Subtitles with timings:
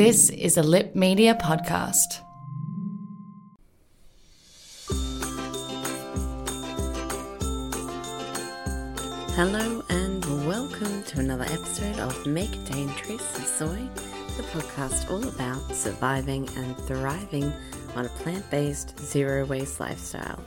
[0.00, 2.22] This is a Lip Media podcast.
[9.36, 12.48] Hello and welcome to another episode of Make
[13.38, 13.86] of Soy,
[14.38, 17.52] the podcast all about surviving and thriving
[17.94, 20.42] on a plant based, zero waste lifestyle.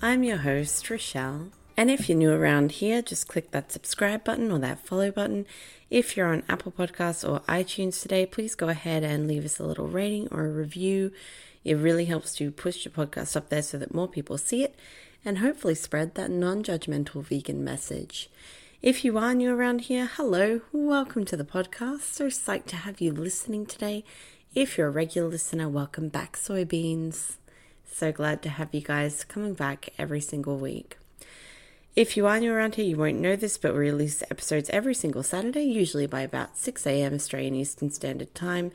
[0.00, 4.52] I'm your host, Rochelle, and if you're new around here, just click that subscribe button
[4.52, 5.46] or that follow button.
[5.88, 9.64] If you're on Apple Podcasts or iTunes today, please go ahead and leave us a
[9.64, 11.10] little rating or a review.
[11.64, 14.74] It really helps to push your podcast up there so that more people see it
[15.24, 18.28] and hopefully spread that non judgmental vegan message.
[18.82, 22.02] If you are new around here, hello, welcome to the podcast.
[22.02, 24.04] So psyched to have you listening today.
[24.54, 27.36] If you're a regular listener, welcome back, soybeans.
[27.90, 30.99] So glad to have you guys coming back every single week.
[31.96, 34.94] If you are new around here, you won't know this, but we release episodes every
[34.94, 37.14] single Saturday, usually by about 6 a.m.
[37.14, 38.70] Australian Eastern Standard Time.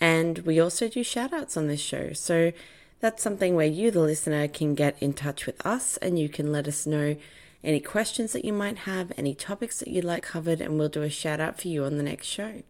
[0.00, 2.14] And we also do shout outs on this show.
[2.14, 2.52] So
[3.00, 6.50] that's something where you, the listener, can get in touch with us and you can
[6.50, 7.16] let us know
[7.62, 11.02] any questions that you might have, any topics that you'd like covered, and we'll do
[11.02, 12.62] a shout out for you on the next show.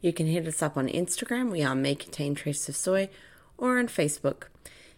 [0.00, 3.10] You can hit us up on Instagram, we are May Contain Trace of Soy,
[3.58, 4.44] or on Facebook.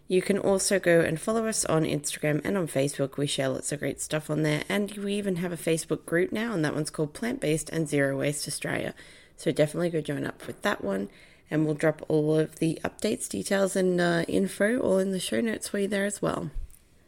[0.09, 3.15] You can also go and follow us on Instagram and on Facebook.
[3.15, 6.33] We share lots of great stuff on there, and we even have a Facebook group
[6.33, 8.93] now, and that one's called Plant Based and Zero Waste Australia.
[9.37, 11.07] So definitely go join up with that one
[11.51, 15.41] and we'll drop all of the updates, details, and uh, info all in the show
[15.41, 16.51] notes for you there as well.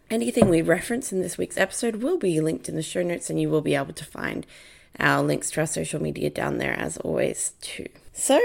[0.10, 3.40] Anything we reference in this week's episode will be linked in the show notes, and
[3.40, 4.46] you will be able to find
[5.00, 7.88] our links to our social media down there as always, too.
[8.14, 8.40] So,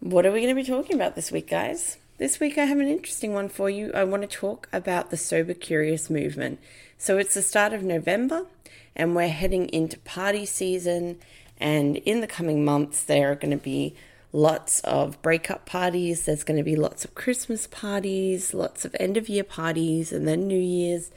[0.00, 1.98] what are we going to be talking about this week, guys?
[2.22, 3.90] This week I have an interesting one for you.
[3.92, 6.60] I want to talk about the Sober Curious movement.
[6.96, 8.46] So, it's the start of November,
[8.94, 11.18] and we're heading into party season,
[11.58, 13.96] and in the coming months, there are going to be
[14.32, 16.24] lots of breakup parties.
[16.24, 20.28] There's going to be lots of Christmas parties, lots of end of year parties, and
[20.28, 21.10] then New Year's.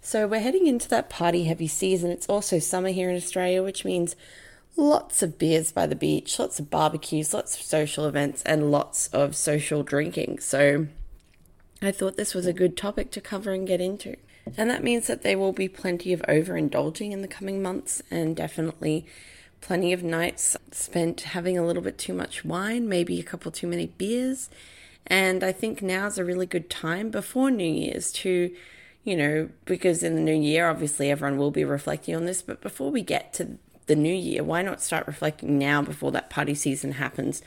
[0.00, 2.10] So we're heading into that party heavy season.
[2.10, 4.16] It's also summer here in Australia, which means
[4.76, 9.08] lots of beers by the beach, lots of barbecues, lots of social events, and lots
[9.08, 10.38] of social drinking.
[10.38, 10.86] So
[11.82, 14.16] I thought this was a good topic to cover and get into.
[14.56, 18.34] And that means that there will be plenty of overindulging in the coming months and
[18.34, 19.06] definitely
[19.60, 23.66] plenty of nights spent having a little bit too much wine, maybe a couple too
[23.66, 24.48] many beers.
[25.06, 28.54] And I think now's a really good time before New Year's to,
[29.04, 32.60] you know, because in the new year, obviously everyone will be reflecting on this, but
[32.60, 33.58] before we get to
[33.88, 37.42] the new year, why not start reflecting now before that party season happens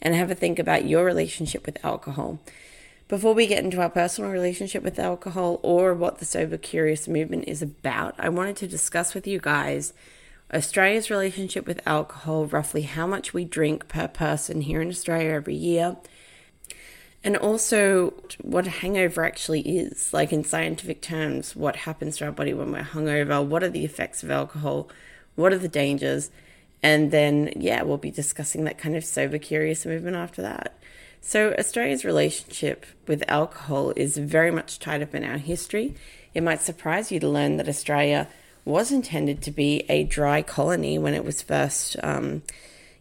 [0.00, 2.38] and have a think about your relationship with alcohol?
[3.08, 7.44] Before we get into our personal relationship with alcohol or what the Sober Curious movement
[7.48, 9.92] is about, I wanted to discuss with you guys
[10.54, 15.54] Australia's relationship with alcohol, roughly how much we drink per person here in Australia every
[15.54, 15.96] year,
[17.22, 20.12] and also what a hangover actually is.
[20.12, 23.84] Like in scientific terms, what happens to our body when we're hungover, what are the
[23.84, 24.88] effects of alcohol,
[25.34, 26.30] what are the dangers,
[26.82, 30.78] and then, yeah, we'll be discussing that kind of sober curious movement after that.
[31.20, 35.94] So, Australia's relationship with alcohol is very much tied up in our history.
[36.32, 38.28] It might surprise you to learn that Australia
[38.64, 42.42] was intended to be a dry colony when it was first, um,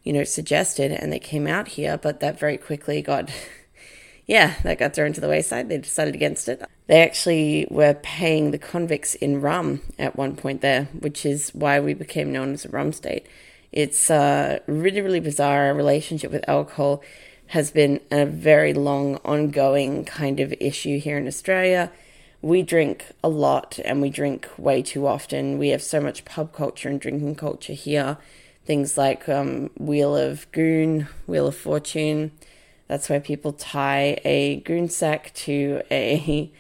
[0.04, 3.30] you know, suggested, and they came out here, but that very quickly got,
[4.26, 5.70] yeah, that got thrown to the wayside.
[5.70, 6.62] They decided against it.
[6.90, 11.80] They actually were paying the convicts in rum at one point there, which is why
[11.80, 13.28] we became known as a rum state.
[13.72, 17.02] It's a really, really bizarre relationship with alcohol.
[17.48, 21.92] Has been a very long, ongoing kind of issue here in Australia
[22.42, 25.58] we drink a lot and we drink way too often.
[25.58, 28.18] We have so much pub culture and drinking culture here.
[28.66, 32.31] Things like um, Wheel of Goon, Wheel of Fortune.
[32.88, 36.52] That's where people tie a goon sack to a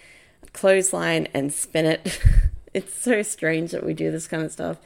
[0.59, 2.19] clothesline and spin it.
[2.73, 4.77] it's so strange that we do this kind of stuff.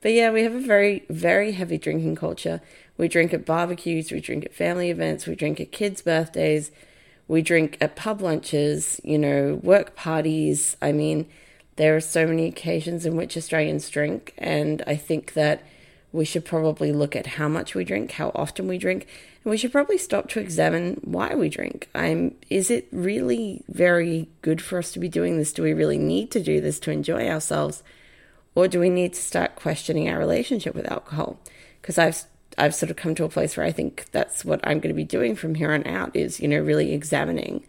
[0.00, 2.60] But yeah, we have a very, very heavy drinking culture.
[2.96, 6.70] We drink at barbecues, we drink at family events, we drink at kids' birthdays
[7.26, 10.76] we drink at pub lunches, you know, work parties.
[10.82, 11.26] I mean,
[11.76, 15.66] There are so many occasions in which Australians drink, and I think that
[16.14, 19.08] we should probably look at how much we drink, how often we drink,
[19.42, 21.88] and we should probably stop to examine why we drink.
[21.92, 25.52] I'm, is it really very good for us to be doing this?
[25.52, 27.82] Do we really need to do this to enjoy ourselves?
[28.54, 31.40] Or do we need to start questioning our relationship with alcohol?
[31.82, 32.22] Because I've
[32.56, 34.94] I've sort of come to a place where I think that's what I'm going to
[34.94, 37.64] be doing from here on out is, you know, really examining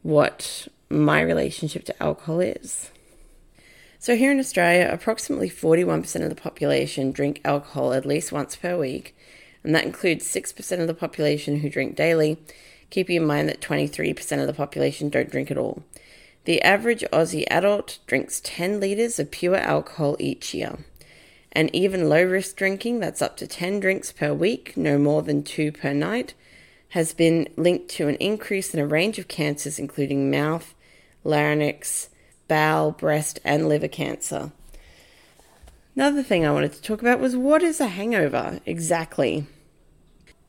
[0.00, 2.90] what my relationship to alcohol is.
[4.04, 8.76] So, here in Australia, approximately 41% of the population drink alcohol at least once per
[8.76, 9.16] week,
[9.62, 12.36] and that includes 6% of the population who drink daily,
[12.90, 15.84] keeping in mind that 23% of the population don't drink at all.
[16.44, 20.80] The average Aussie adult drinks 10 litres of pure alcohol each year.
[21.52, 25.42] And even low risk drinking, that's up to 10 drinks per week, no more than
[25.42, 26.34] two per night,
[26.90, 30.74] has been linked to an increase in a range of cancers, including mouth,
[31.24, 32.10] larynx,
[32.48, 34.52] bowel, breast, and liver cancer.
[35.96, 39.46] Another thing I wanted to talk about was what is a hangover exactly?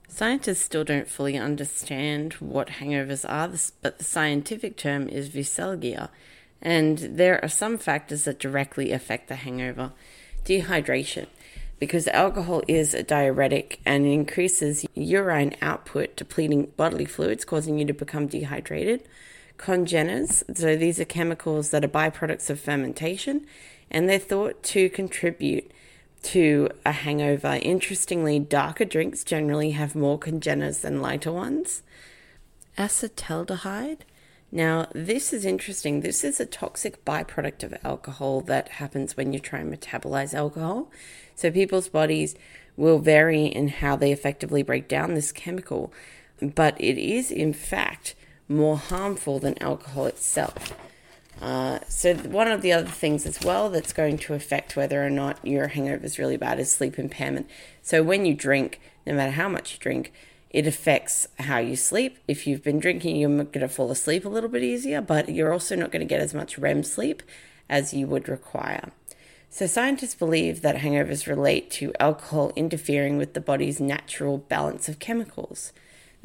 [0.08, 3.52] Scientists still don't fully understand what hangovers are,
[3.82, 6.10] but the scientific term is veisalgia,
[6.62, 9.92] and there are some factors that directly affect the hangover.
[10.46, 11.28] Dehydration,
[11.80, 17.94] because alcohol is a diuretic and increases urine output, depleting bodily fluids, causing you to
[17.94, 19.04] become dehydrated.
[19.58, 23.46] Congeners, so these are chemicals that are byproducts of fermentation,
[23.90, 25.72] and they're thought to contribute
[26.24, 27.60] to a hangover.
[27.62, 31.84] Interestingly, darker drinks generally have more congeners than lighter ones.
[32.78, 34.00] Acetaldehyde.
[34.52, 36.02] Now, this is interesting.
[36.02, 40.92] This is a toxic byproduct of alcohol that happens when you try and metabolize alcohol.
[41.36, 42.36] So, people's bodies
[42.78, 45.94] will vary in how they effectively break down this chemical,
[46.42, 48.16] but it is, in fact,
[48.48, 50.74] more harmful than alcohol itself.
[51.42, 55.10] Uh, so one of the other things as well that's going to affect whether or
[55.10, 57.50] not your hangover is really bad is sleep impairment.
[57.82, 60.14] So when you drink, no matter how much you drink,
[60.50, 62.18] it affects how you sleep.
[62.28, 65.52] If you've been drinking, you're going to fall asleep a little bit easier, but you're
[65.52, 67.22] also not going to get as much REM sleep
[67.70, 68.92] as you would require.
[69.50, 75.00] So, scientists believe that hangovers relate to alcohol interfering with the body's natural balance of
[75.00, 75.74] chemicals.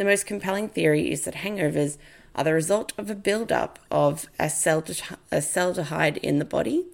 [0.00, 1.98] The most compelling theory is that hangovers
[2.34, 6.86] are the result of a buildup of acetaldehyde in the body.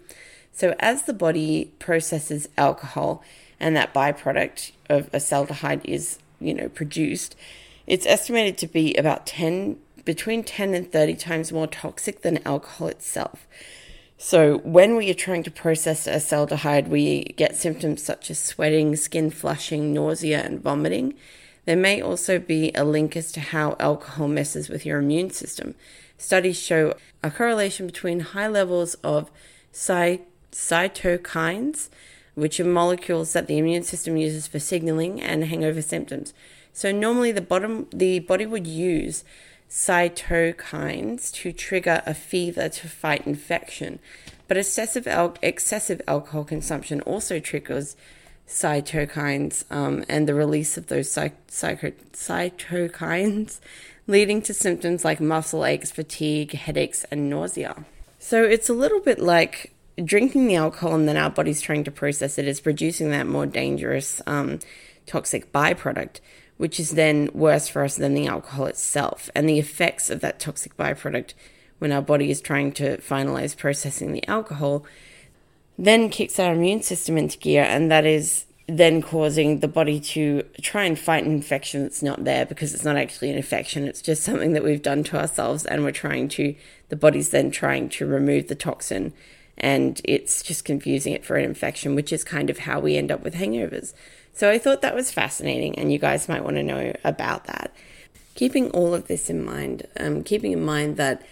[0.52, 3.22] So, as the body processes alcohol
[3.60, 7.36] and that byproduct of acetaldehyde is, you know, produced,
[7.86, 12.88] it's estimated to be about 10, between 10 and 30 times more toxic than alcohol
[12.88, 13.46] itself.
[14.18, 19.30] So, when we are trying to process acetaldehyde, we get symptoms such as sweating, skin
[19.30, 21.14] flushing, nausea, and vomiting.
[21.66, 25.74] There may also be a link as to how alcohol messes with your immune system.
[26.16, 29.30] Studies show a correlation between high levels of
[29.72, 30.20] cy-
[30.52, 31.88] cytokines,
[32.34, 36.32] which are molecules that the immune system uses for signaling, and hangover symptoms.
[36.72, 39.24] So normally the bottom the body would use
[39.68, 43.98] cytokines to trigger a fever to fight infection,
[44.46, 47.96] but excessive al- excessive alcohol consumption also triggers
[48.46, 52.00] cytokines um, and the release of those cy- cytokines,
[54.06, 57.84] leading to symptoms like muscle aches, fatigue, headaches, and nausea.
[58.18, 59.72] So it's a little bit like
[60.02, 63.46] drinking the alcohol and then our body's trying to process it is producing that more
[63.46, 64.60] dangerous um,
[65.06, 66.20] toxic byproduct,
[66.56, 69.30] which is then worse for us than the alcohol itself.
[69.34, 71.34] And the effects of that toxic byproduct
[71.78, 74.84] when our body is trying to finalize processing the alcohol
[75.78, 80.42] then kicks our immune system into gear, and that is then causing the body to
[80.60, 83.84] try and fight an infection that's not there because it's not actually an infection.
[83.84, 86.54] It's just something that we've done to ourselves, and we're trying to,
[86.88, 89.12] the body's then trying to remove the toxin,
[89.58, 93.12] and it's just confusing it for an infection, which is kind of how we end
[93.12, 93.94] up with hangovers.
[94.32, 97.72] So I thought that was fascinating, and you guys might want to know about that.
[98.34, 101.22] Keeping all of this in mind, um, keeping in mind that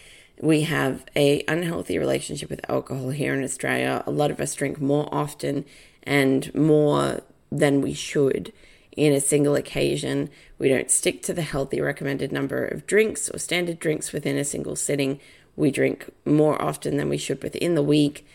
[0.40, 4.02] we have a unhealthy relationship with alcohol here in Australia.
[4.06, 5.64] A lot of us drink more often
[6.02, 8.52] and more than we should
[8.96, 10.30] in a single occasion.
[10.58, 14.44] We don't stick to the healthy recommended number of drinks or standard drinks within a
[14.44, 15.20] single sitting.
[15.56, 18.26] We drink more often than we should within the week.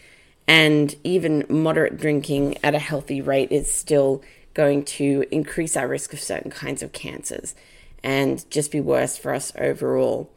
[0.47, 6.11] And even moderate drinking at a healthy rate is still going to increase our risk
[6.13, 7.55] of certain kinds of cancers
[8.03, 10.31] and just be worse for us overall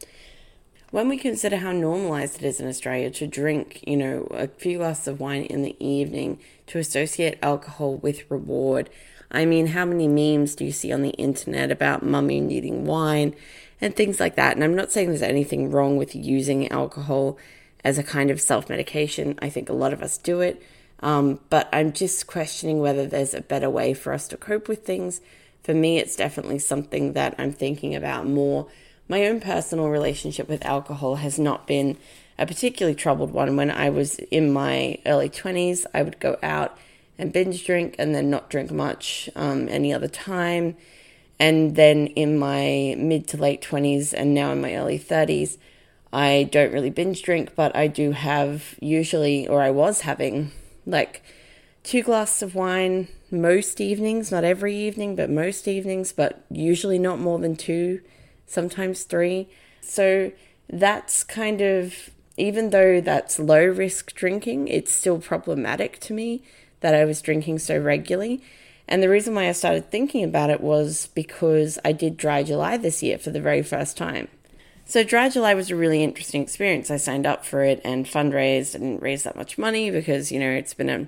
[0.92, 4.76] when we consider how normalized it is in Australia to drink, you know, a few
[4.76, 8.90] glasses of wine in the evening, to associate alcohol with reward.
[9.30, 13.34] I mean, how many memes do you see on the internet about mummy needing wine
[13.80, 14.54] and things like that?
[14.54, 17.38] And I'm not saying there's anything wrong with using alcohol
[17.82, 19.38] as a kind of self medication.
[19.40, 20.62] I think a lot of us do it.
[21.00, 24.84] Um, but I'm just questioning whether there's a better way for us to cope with
[24.84, 25.22] things.
[25.62, 28.68] For me, it's definitely something that I'm thinking about more.
[29.08, 31.96] My own personal relationship with alcohol has not been
[32.38, 33.56] a particularly troubled one.
[33.56, 36.78] When I was in my early 20s, I would go out
[37.18, 40.76] and binge drink and then not drink much um, any other time.
[41.38, 45.58] And then in my mid to late 20s and now in my early 30s,
[46.12, 50.52] I don't really binge drink, but I do have usually, or I was having,
[50.86, 51.22] like
[51.82, 57.18] two glasses of wine most evenings, not every evening, but most evenings, but usually not
[57.18, 58.00] more than two,
[58.46, 59.48] sometimes three.
[59.80, 60.32] So
[60.68, 66.42] that's kind of, even though that's low risk drinking, it's still problematic to me
[66.80, 68.42] that I was drinking so regularly.
[68.88, 72.76] And the reason why I started thinking about it was because I did Dry July
[72.76, 74.28] this year for the very first time.
[74.84, 76.90] So Dry July was a really interesting experience.
[76.90, 78.74] I signed up for it and fundraised.
[78.74, 81.06] I didn't raise that much money because, you know, it's been a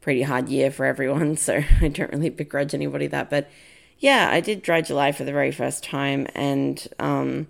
[0.00, 1.36] pretty hard year for everyone.
[1.46, 3.28] So I don't really begrudge anybody that.
[3.28, 3.50] But
[3.98, 6.26] yeah, I did Dry July for the very first time.
[6.34, 7.48] And um,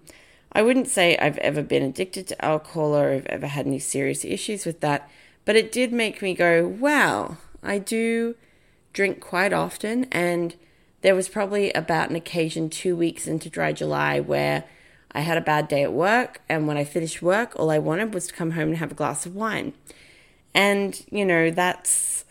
[0.53, 4.25] I wouldn't say I've ever been addicted to alcohol or I've ever had any serious
[4.25, 5.09] issues with that.
[5.45, 8.35] But it did make me go, wow, I do
[8.93, 10.05] drink quite often.
[10.13, 10.55] And
[11.03, 14.65] there was probably about an occasion two weeks into Dry July where
[15.13, 18.13] I had a bad day at work, and when I finished work, all I wanted
[18.13, 19.73] was to come home and have a glass of wine.
[20.55, 22.27] And, you know, that's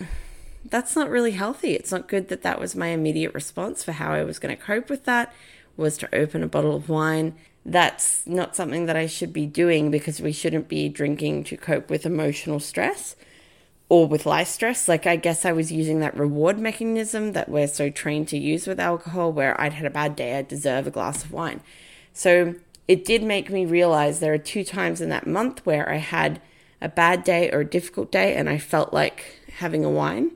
[0.69, 1.73] that's not really healthy.
[1.73, 4.61] It's not good that that was my immediate response for how I was going to
[4.61, 5.33] cope with that
[5.77, 7.35] was to open a bottle of wine.
[7.65, 11.89] That's not something that I should be doing because we shouldn't be drinking to cope
[11.89, 13.15] with emotional stress
[13.89, 14.87] or with life stress.
[14.87, 18.67] Like, I guess I was using that reward mechanism that we're so trained to use
[18.67, 21.61] with alcohol, where I'd had a bad day, I deserve a glass of wine.
[22.13, 22.55] So,
[22.87, 26.39] it did make me realize there are two times in that month where I had
[26.81, 30.31] a bad day or a difficult day and I felt like having a wine.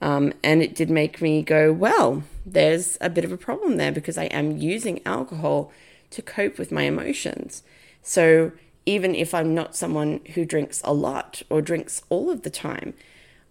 [0.00, 3.92] Um, and it did make me go, well, there's a bit of a problem there
[3.92, 5.72] because I am using alcohol
[6.10, 7.62] to cope with my emotions.
[8.02, 8.52] So
[8.86, 12.94] even if I'm not someone who drinks a lot or drinks all of the time,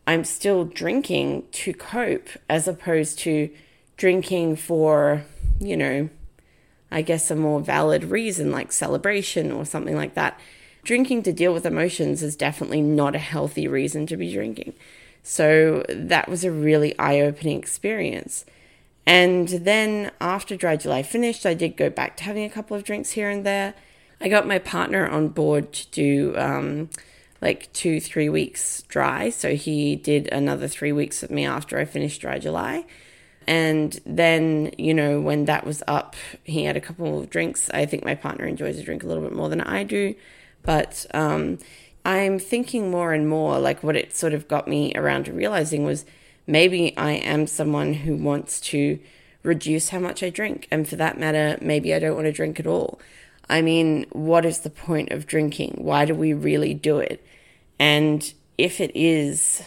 [0.07, 3.49] I'm still drinking to cope as opposed to
[3.97, 5.25] drinking for,
[5.59, 6.09] you know,
[6.89, 10.39] I guess, a more valid reason like celebration or something like that.
[10.83, 14.73] Drinking to deal with emotions is definitely not a healthy reason to be drinking.
[15.29, 18.45] So that was a really eye opening experience.
[19.05, 22.85] And then after Dry July finished, I did go back to having a couple of
[22.85, 23.73] drinks here and there.
[24.21, 26.89] I got my partner on board to do um,
[27.41, 29.29] like two, three weeks dry.
[29.29, 32.85] So he did another three weeks with me after I finished Dry July.
[33.45, 36.15] And then, you know, when that was up,
[36.45, 37.69] he had a couple of drinks.
[37.71, 40.15] I think my partner enjoys a drink a little bit more than I do.
[40.63, 41.59] But um,
[42.07, 45.83] I'm thinking more and more like what it sort of got me around to realizing
[45.83, 46.05] was
[46.47, 48.97] maybe I am someone who wants to
[49.43, 50.69] reduce how much I drink.
[50.71, 53.01] And for that matter, maybe I don't want to drink at all.
[53.49, 55.79] I mean, what is the point of drinking?
[55.79, 57.25] Why do we really do it?
[57.77, 59.61] And if it is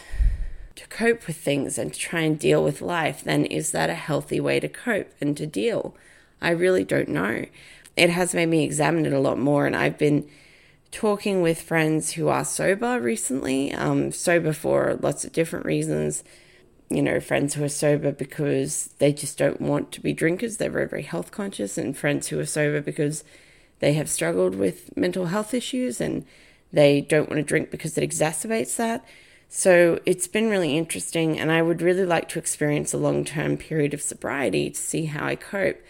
[0.77, 3.95] to cope with things and to try and deal with life, then is that a
[3.95, 5.95] healthy way to cope and to deal?
[6.41, 7.45] I really don't know.
[7.95, 10.27] It has made me examine it a lot more, and I've been
[10.91, 16.23] talking with friends who are sober recently, um, sober for lots of different reasons.
[16.89, 20.69] You know, friends who are sober because they just don't want to be drinkers, they're
[20.69, 23.23] very, very health conscious, and friends who are sober because
[23.79, 26.25] they have struggled with mental health issues and
[26.73, 29.05] they don't want to drink because it exacerbates that.
[29.47, 33.57] So it's been really interesting, and I would really like to experience a long term
[33.57, 35.81] period of sobriety to see how I cope.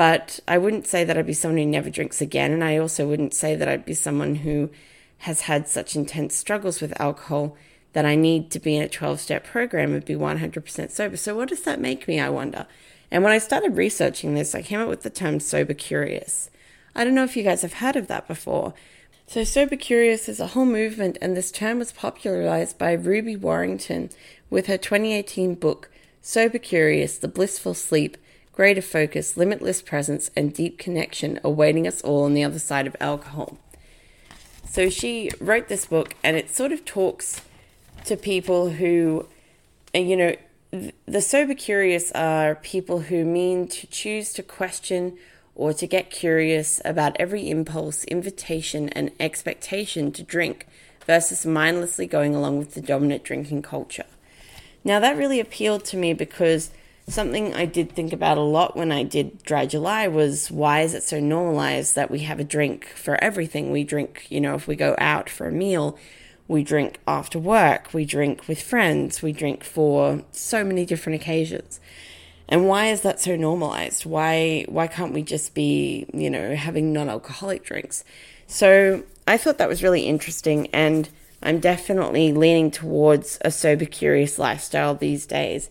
[0.00, 3.06] But I wouldn't say that I'd be someone who never drinks again, and I also
[3.06, 4.70] wouldn't say that I'd be someone who
[5.18, 7.54] has had such intense struggles with alcohol
[7.92, 11.18] that I need to be in a 12 step program and be 100% sober.
[11.18, 12.66] So, what does that make me, I wonder?
[13.10, 16.48] And when I started researching this, I came up with the term sober curious.
[16.94, 18.72] I don't know if you guys have heard of that before,
[19.26, 24.08] so, Sober Curious is a whole movement, and this term was popularized by Ruby Warrington
[24.48, 25.90] with her 2018 book,
[26.22, 28.16] Sober Curious The Blissful Sleep,
[28.60, 32.94] Greater Focus, Limitless Presence, and Deep Connection Awaiting Us All on the Other Side of
[33.00, 33.56] Alcohol.
[34.68, 37.40] So, she wrote this book, and it sort of talks
[38.04, 39.26] to people who,
[39.94, 40.36] you know,
[41.06, 45.16] the sober curious are people who mean to choose to question
[45.54, 50.66] or to get curious about every impulse, invitation, and expectation to drink
[51.06, 54.04] versus mindlessly going along with the dominant drinking culture.
[54.84, 56.70] Now, that really appealed to me because
[57.10, 60.94] something I did think about a lot when I did Dry July was why is
[60.94, 63.70] it so normalized that we have a drink for everything?
[63.70, 65.98] We drink, you know, if we go out for a meal,
[66.48, 71.80] we drink after work, we drink with friends, we drink for so many different occasions.
[72.48, 74.04] And why is that so normalized?
[74.04, 78.04] Why why can't we just be, you know, having non-alcoholic drinks?
[78.46, 81.08] So, I thought that was really interesting and
[81.42, 85.70] I'm definitely leaning towards a sober curious lifestyle these days.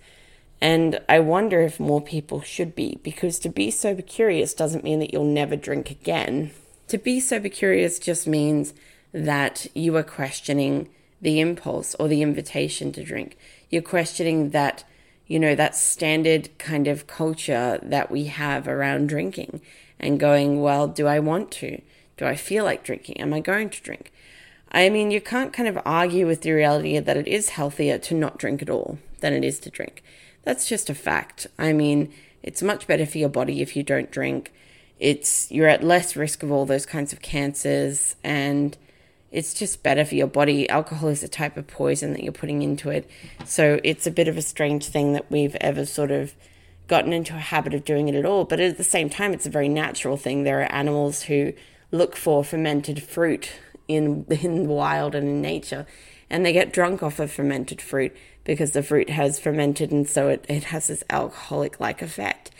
[0.62, 5.00] And I wonder if more people should be, because to be sober curious doesn't mean
[5.00, 6.52] that you'll never drink again.
[6.90, 8.74] To be sober curious just means
[9.14, 10.90] that you are questioning
[11.22, 13.38] the impulse or the invitation to drink.
[13.70, 14.84] You're questioning that,
[15.28, 19.62] you know, that standard kind of culture that we have around drinking
[20.00, 21.82] and going, well, do I want to?
[22.18, 23.20] Do I feel like drinking?
[23.22, 24.12] Am I going to drink?
[24.72, 28.14] I mean, you can't kind of argue with the reality that it is healthier to
[28.14, 30.04] not drink at all than it is to drink.
[30.44, 31.48] That's just a fact.
[31.58, 34.54] I mean, it's much better for your body if you don't drink.
[35.00, 38.78] It's you're at less risk of all those kinds of cancers and
[39.32, 40.68] it's just better for your body.
[40.70, 43.10] Alcohol is a type of poison that you're putting into it.
[43.46, 46.34] So it's a bit of a strange thing that we've ever sort of
[46.88, 48.46] gotten into a habit of doing it at all.
[48.46, 50.44] But at the same time, it's a very natural thing.
[50.44, 51.54] There are animals who
[51.92, 53.52] look for fermented fruit
[53.88, 55.86] in in the wild and in nature,
[56.30, 60.30] and they get drunk off of fermented fruit because the fruit has fermented and so
[60.30, 62.52] it, it has this alcoholic like effect.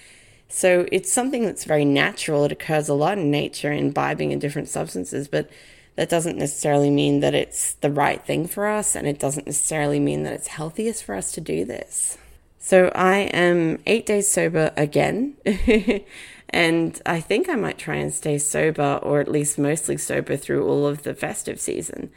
[0.48, 2.46] So it's something that's very natural.
[2.46, 5.50] It occurs a lot in nature, imbibing in different substances, but
[5.96, 10.00] that doesn't necessarily mean that it's the right thing for us, and it doesn't necessarily
[10.00, 12.18] mean that it's healthiest for us to do this.
[12.58, 15.36] So I am eight days sober again,
[16.50, 20.66] and I think I might try and stay sober, or at least mostly sober, through
[20.66, 22.12] all of the festive season.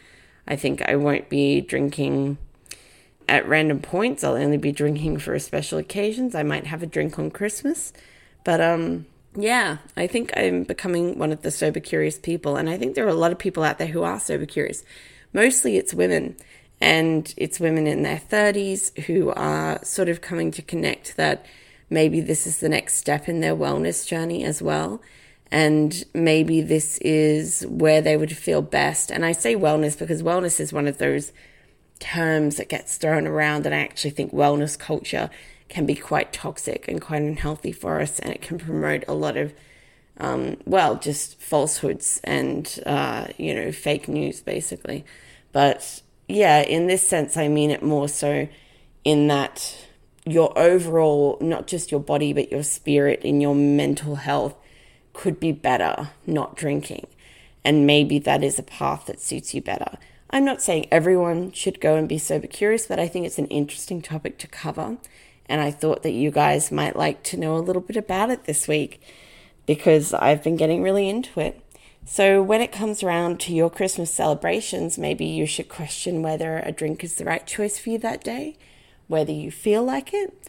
[0.46, 2.38] I think I won't be drinking
[3.28, 4.24] at random points.
[4.24, 6.34] I'll only be drinking for special occasions.
[6.34, 7.92] I might have a drink on Christmas.
[8.44, 12.76] But um yeah, I think I'm becoming one of the sober curious people and I
[12.76, 14.84] think there are a lot of people out there who are sober curious.
[15.32, 16.36] Mostly it's women
[16.80, 21.46] and it's women in their 30s who are sort of coming to connect that
[21.88, 25.00] maybe this is the next step in their wellness journey as well.
[25.52, 29.10] And maybe this is where they would feel best.
[29.10, 31.30] And I say wellness because wellness is one of those
[32.00, 35.30] terms that gets thrown around and I actually think wellness culture
[35.68, 39.36] can be quite toxic and quite unhealthy for us and it can promote a lot
[39.36, 39.54] of
[40.18, 45.04] um, well just falsehoods and uh, you know fake news basically
[45.52, 48.48] but yeah in this sense i mean it more so
[49.04, 49.86] in that
[50.26, 54.56] your overall not just your body but your spirit and your mental health
[55.12, 57.06] could be better not drinking
[57.64, 59.98] and maybe that is a path that suits you better
[60.32, 63.48] I'm not saying everyone should go and be sober curious, but I think it's an
[63.48, 64.96] interesting topic to cover.
[65.46, 68.44] And I thought that you guys might like to know a little bit about it
[68.44, 69.02] this week
[69.66, 71.60] because I've been getting really into it.
[72.04, 76.72] So, when it comes around to your Christmas celebrations, maybe you should question whether a
[76.72, 78.56] drink is the right choice for you that day,
[79.06, 80.48] whether you feel like it,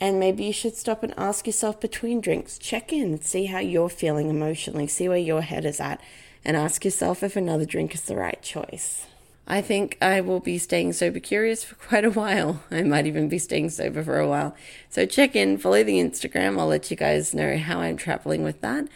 [0.00, 3.88] and maybe you should stop and ask yourself between drinks, check in, see how you're
[3.88, 6.00] feeling emotionally, see where your head is at,
[6.44, 9.06] and ask yourself if another drink is the right choice.
[9.46, 12.62] I think I will be staying sober curious for quite a while.
[12.70, 14.54] I might even be staying sober for a while.
[14.88, 16.58] So check in, follow the Instagram.
[16.58, 18.88] I'll let you guys know how I'm traveling with that.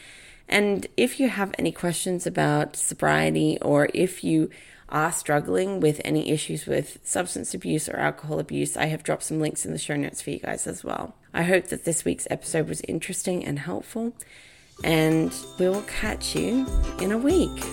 [0.49, 4.51] And if you have any questions about sobriety or if you
[4.89, 9.41] are struggling with any issues with substance abuse or alcohol abuse, I have dropped some
[9.41, 11.15] links in the show notes for you guys as well.
[11.35, 14.15] I hope that this week's episode was interesting and helpful,
[14.83, 16.67] and we will catch you
[17.01, 17.65] in a week.